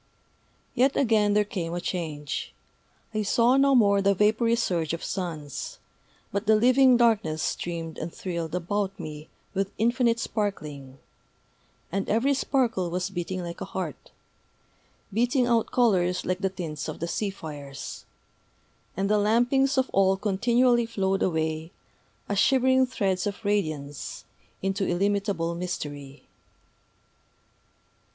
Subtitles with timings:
[0.73, 2.55] Yet again there came a change.
[3.13, 5.77] I saw no more that vapory surge of suns;
[6.31, 10.97] but the living darkness streamed and thrilled about me with infinite sparkling;
[11.91, 14.09] and every sparkle was beating like a heart,
[15.13, 18.05] beating out colors like the tints of the sea fires.
[18.97, 21.69] And the lampings of all continually flowed away,
[22.27, 24.25] as shivering threads of radiance,
[24.63, 26.23] into illimitable Mystery....